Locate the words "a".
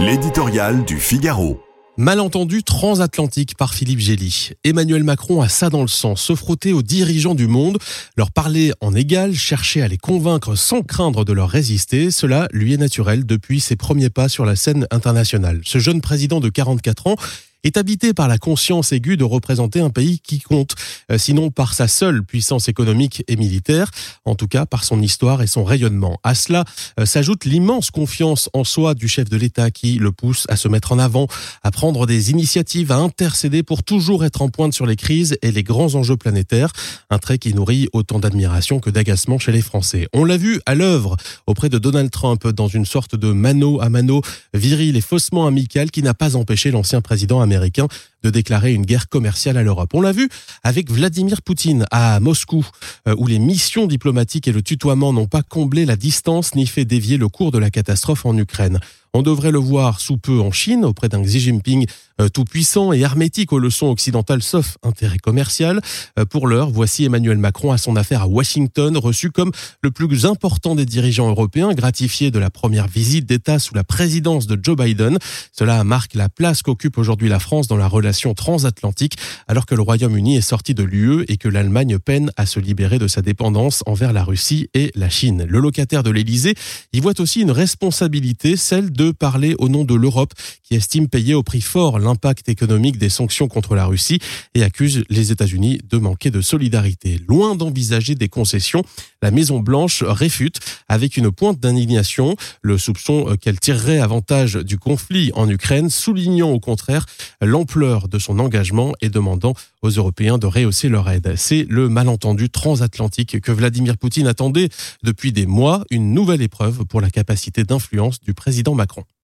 5.40-5.48